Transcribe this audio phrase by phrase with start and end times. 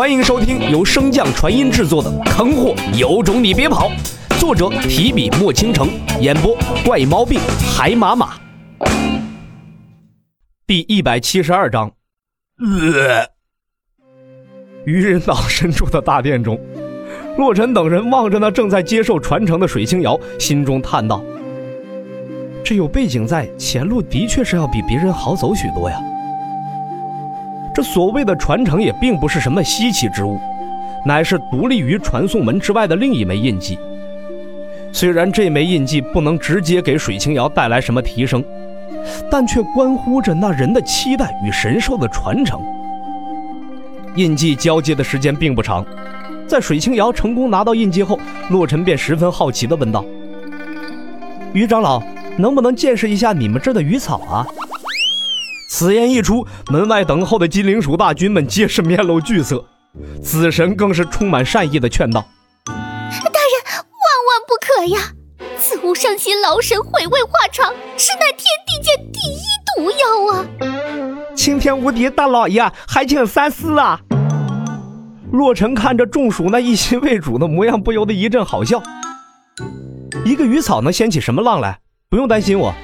[0.00, 3.90] 欢迎收听由升降传音制作的《坑货有种你别跑》，
[4.40, 5.90] 作者提笔墨倾城，
[6.22, 6.56] 演播
[6.86, 7.38] 怪毛病
[7.76, 8.30] 海马马。
[10.66, 11.92] 第一百七十二章。
[12.60, 13.28] 呃，
[14.86, 16.58] 渔人岛深处的大殿中，
[17.36, 21.22] 洛尘等人望着那正在接受传承的水清瑶，心中叹道
[22.64, 26.00] ：“这有背景在，前路的确是要比别人好走许多呀。”
[27.72, 30.38] 这所谓的传承也并不是什么稀奇之物，
[31.04, 33.78] 乃是独立于传送门之外的另一枚印记。
[34.92, 38.44] 虽然这枚印记不能直接给水清瑶带来什么提升，
[39.30, 42.60] 但却关乎着那人的期待与神兽的传承。
[44.16, 45.86] 印记交接的时间并不长，
[46.48, 48.18] 在水清瑶成功拿到印记后，
[48.50, 50.04] 洛尘便十分好奇地问道
[51.54, 52.02] ：“于长老，
[52.36, 54.44] 能不能见识一下你们这的鱼草啊？”
[55.72, 59.64] 此言一出，门外等候的金灵鼠大军们皆是面露惧色，
[60.20, 62.26] 子神更是充满善意的劝道
[62.66, 65.12] ：“大人，万万不可呀！
[65.60, 74.00] 此物伤心劳神，回味化肠，是乃天地间第一毒药啊！”青天无敌大老爷，还请三思啊！
[75.30, 78.82] 洛尘看着中鼠那一心为主的模样，不由得一阵好笑。
[80.24, 81.78] 一个鱼草能掀起什么浪来？
[82.10, 82.74] 不用担心我。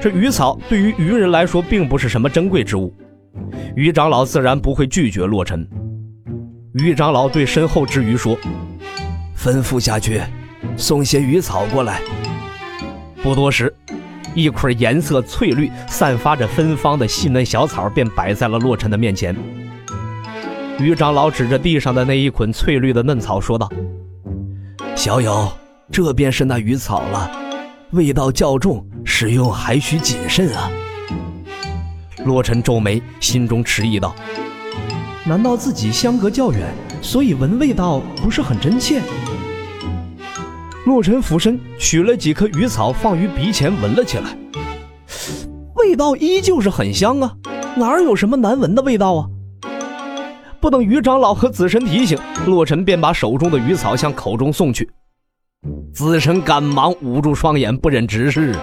[0.00, 2.94] 这鱼草对于鱼人来说并不是什么珍贵之物，
[3.74, 5.66] 于长老自然不会拒绝洛尘。
[6.74, 8.38] 于长老对身后之鱼说
[9.36, 10.20] ：“吩咐下去，
[10.76, 12.00] 送些鱼草过来。”
[13.22, 13.74] 不多时，
[14.34, 19.34] 一捆颜色翠绿、散发着芬芳的细嫩小草便摆在了洛尘的面前。
[20.78, 23.68] 于长老指着地上的那一捆翠绿的嫩草说道
[24.94, 25.50] ：“小友，
[25.90, 27.30] 这便是那鱼草了，
[27.92, 28.86] 味道较重。”
[29.18, 30.70] 使用还需谨慎啊！
[32.26, 34.14] 洛尘皱眉，心中迟疑道
[35.24, 36.60] ：“难道自己相隔较远，
[37.00, 39.00] 所以闻味道不是很真切？”
[40.84, 44.36] 洛尘俯身取了几颗鱼草放于鼻前闻了起来，
[45.76, 47.34] 味道依旧是很香啊，
[47.74, 49.26] 哪儿有什么难闻的味道啊？
[50.60, 54.86] 不等于长老和子神提醒，洛尘便把手中的鱼草向口中送去。
[55.94, 58.54] 子神赶忙捂住双眼，不忍直视。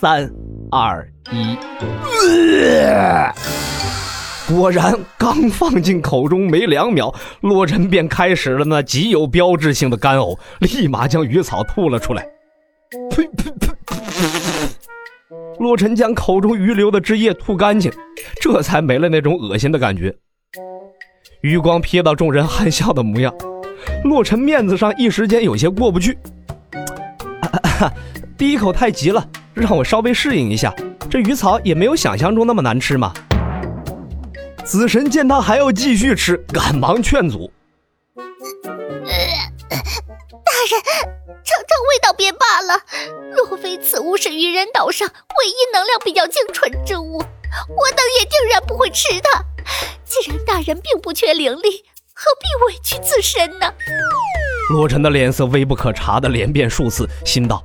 [0.00, 0.30] 三
[0.70, 1.56] 二一，
[4.54, 12.22] 果然，刚放进口中没两秒，洛尘便开始了那极有标志性的干呕，立马将鱼草吐了出来。
[13.10, 13.74] 呸呸呸！
[15.58, 17.90] 洛尘将口中余留的汁液吐干净，
[18.40, 20.14] 这才没了那种恶心的感觉。
[21.40, 23.34] 余光瞥到众人憨笑的模样，
[24.04, 26.16] 洛尘面子上一时间有些过不去。
[28.36, 29.28] 第一口太急了。
[29.58, 30.74] 让我稍微适应一下，
[31.10, 33.12] 这鱼草也没有想象中那么难吃嘛。
[34.64, 37.50] 子神见他还要继续吃，赶忙劝阻
[38.24, 39.12] ：“大
[40.70, 40.82] 人，
[41.44, 42.80] 尝尝味道便罢了。
[43.34, 49.42] 若非此物是愚人岛上唯一能量比较精纯之物，我等也定然不会吃它。
[50.04, 53.72] 既然大人并不缺灵力，何必委屈自身呢？”
[54.70, 57.64] 洛尘的脸色微不可察的连变数次，心道。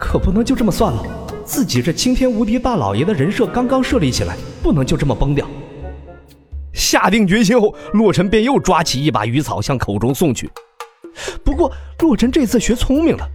[0.00, 1.04] 可不能就这么算了，
[1.44, 5.46] 自己这青天无敌大老爷的人设刚刚设立起来，不能就这么崩掉。
[6.72, 10.50] 下定决心后，洛尘便又抓起一把鱼草向口中送去。
[11.44, 13.28] 不过洛尘这次学聪明了，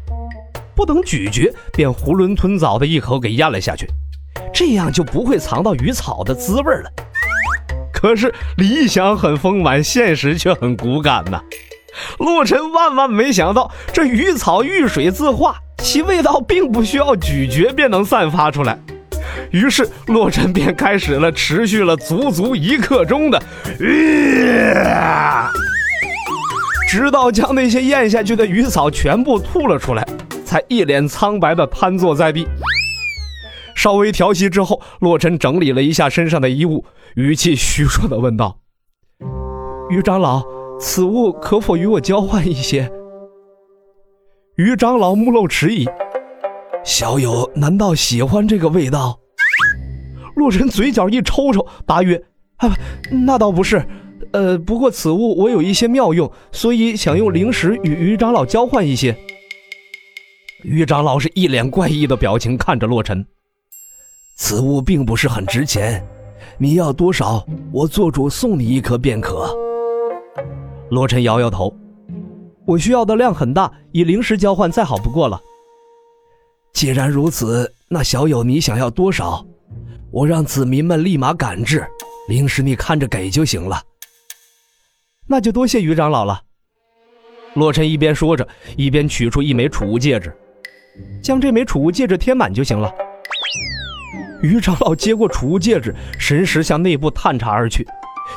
[0.75, 3.88] 不等咀嚼，便囫囵吞枣的一口给咽了下去，
[4.52, 6.92] 这样就不会尝到鱼草的滋味了。
[7.94, 11.42] 可是理想很丰满，现实却很骨感呐。
[12.18, 15.59] 洛尘万万没想到，这鱼草遇水自化。
[15.85, 18.75] 其味道并不需要咀嚼便能散发出来，
[19.51, 23.40] 于是洛尘便开始了持续了足足一刻钟的，
[26.90, 30.03] 直到将那些咽下去的鱼草全部吐了出来，
[30.44, 32.47] 才一脸苍白的瘫坐在地。
[33.75, 38.57] 稍微调息之后，洛尘整理了一下身上的衣物，语气虚弱的问道
[39.92, 40.42] ：“于长老，
[40.80, 42.92] 此物可否与我交换一些？”
[44.56, 45.86] 于长老目露迟疑，
[46.81, 49.19] 小友难道喜欢这个味道？
[50.38, 52.24] 洛尘嘴角一抽抽，答曰
[52.57, 52.74] ：“啊，
[53.25, 53.86] 那倒不是，
[54.31, 59.13] 呃，不过此物我有一些妙用，所以想用灵石与于长老交换一些。”
[60.63, 63.25] 于长老是一脸怪异的表情看着洛尘，
[64.38, 66.01] 此物并不是很值钱，
[66.58, 69.54] 你要多少，我做主送你一颗便可。
[70.92, 71.75] 洛尘摇摇头。
[72.65, 75.39] 我需要的量很大，以灵石交换再好不过了。
[76.73, 79.45] 既然如此，那小友你想要多少？
[80.12, 81.85] 我让子民们立马赶制，
[82.27, 83.81] 灵石你看着给就行了。
[85.27, 86.41] 那就多谢于长老了。
[87.53, 90.35] 洛尘一边说着，一边取出一枚储物戒指，
[91.21, 92.91] 将这枚储物戒指填满就行了。
[94.41, 97.88] 于长老接过储物戒指，神识向内部探查而去，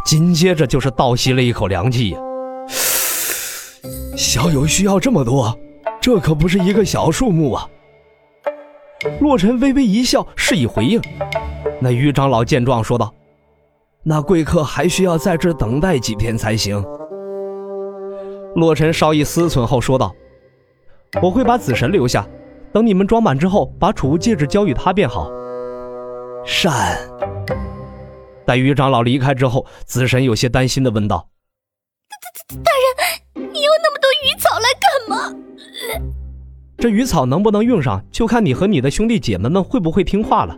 [0.05, 2.21] 紧接着就是倒吸了一口凉气呀。
[4.19, 5.57] 小友需要这么多，
[6.01, 7.71] 这可不是一个小数目啊！
[9.21, 11.01] 洛尘微微一笑，示意回应。
[11.81, 13.15] 那于长老见状说道
[14.03, 16.85] ：“那贵客还需要在这等待几天才行。”
[18.57, 20.13] 洛尘稍一思忖后说道
[21.23, 22.27] ：“我会把子神留下，
[22.73, 25.31] 等你们装满之后，把储物戒指交与他便好。”
[26.45, 26.99] 善。
[28.45, 31.29] 待于长老离开之后，子神有些担心的问道
[32.65, 33.88] ：“大人，你有那
[35.09, 35.35] 来干嘛？”
[36.79, 40.57] 这鱼草能不能用上，就看你和你的兄弟姐妹们会不会听话了。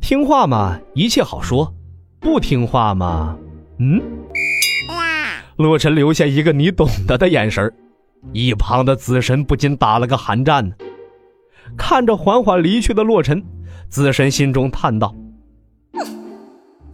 [0.00, 1.74] 听话嘛，一切好说；
[2.20, 3.36] 不听话嘛，
[3.78, 4.00] 嗯。
[5.56, 7.72] 洛尘留下一个你懂得的眼神
[8.32, 10.74] 一旁的子神不禁打了个寒战呢。
[11.76, 13.42] 看着缓缓离去的洛尘，
[13.88, 15.14] 子神心中叹道：“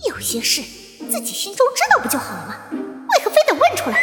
[0.09, 0.63] 有些事
[1.09, 2.55] 自己心中知道不就好了吗？
[2.73, 3.99] 为何非得问出来？”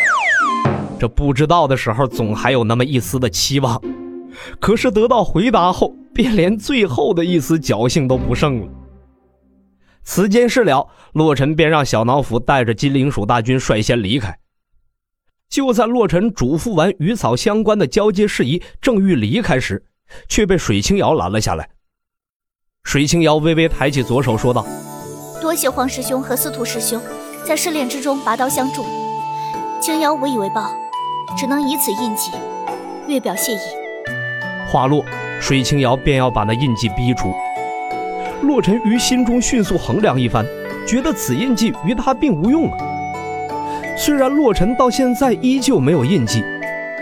[1.00, 3.82] 这不知道的时候，总还有那么一丝的期望。
[4.60, 8.68] 可是得到回答后，便连最后的一丝侥幸都不剩了。
[10.04, 14.38] 此间事了，洛尘便让小脑斧带着金灵鼠大军率先离开。
[15.50, 19.84] 就在洛尘嘱咐完与草相关的交接事宜，正欲离开时，
[20.28, 21.70] 却被水清瑶拦了下来。
[22.84, 24.66] 水清瑶微微抬起左手，说道
[25.42, 27.02] ：“多谢黄师兄和司徒师兄，
[27.44, 28.84] 在试炼之中拔刀相助，
[29.82, 30.72] 青瑶无以为报，
[31.38, 32.32] 只能以此印记，
[33.08, 33.60] 略表谢意。”
[34.70, 35.04] 话落，
[35.40, 37.34] 水清瑶便要把那印记逼出。
[38.42, 40.46] 洛尘于心中迅速衡量一番，
[40.88, 42.78] 觉得此印记于他并无用啊。
[43.98, 46.44] 虽然洛尘到现在依旧没有印记，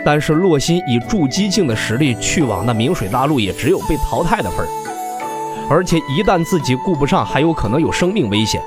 [0.04, 4.68] 但是洛心以筑基境的实力去往那明水大陆，也只有被淘汰的份儿。
[5.70, 8.60] 而且一旦自己顾不上，还有可能有生命危险，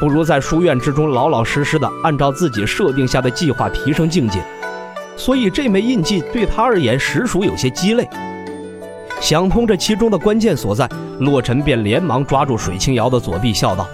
[0.00, 4.44] 不如在书院之中老老实实的按照自己设定下的计划提升境界。
[5.16, 8.08] 所以这枚印记对他而言实属有些鸡肋。
[9.20, 10.88] 想通这其中的关键所在，
[11.20, 13.88] 洛尘便连忙抓住水清瑶的左臂，笑道：“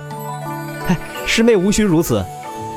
[0.89, 2.25] 哎，师妹无需如此。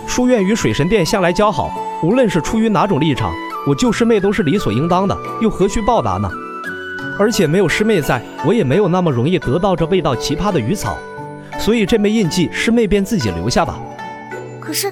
[0.05, 1.71] 书院与水神殿向来交好，
[2.03, 3.33] 无论是出于哪种立场，
[3.65, 6.29] 我救师妹都是理所应当的，又何须报答呢？
[7.17, 10.97] 而且没有师妹在，我也没有那么容易得到这味道奇葩的鱼草。
[11.63, 13.79] 所以这枚印记，师妹便自己留下吧。”
[14.59, 14.91] 可是。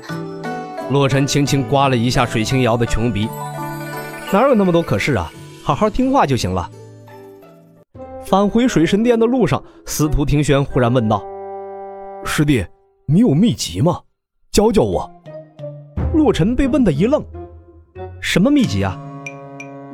[0.90, 3.28] 洛尘轻轻刮了一下水清瑶的穷鼻，
[4.32, 5.30] 哪有那么多可是啊？
[5.64, 6.72] 好好听话就行了。
[8.26, 11.22] 返回水神殿的路上，司徒庭轩忽然问道
[12.24, 12.66] ：“师弟，
[13.06, 14.00] 你有秘籍吗？
[14.50, 15.10] 教教我。”
[16.16, 17.22] 洛尘被问的一愣
[18.22, 18.98] ：“什么秘籍啊？”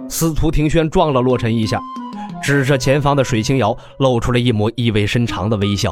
[0.07, 1.81] 司徒庭轩撞了洛尘一下，
[2.43, 5.91] 指着前方的水清瑶，露出了一抹意味深长的微笑。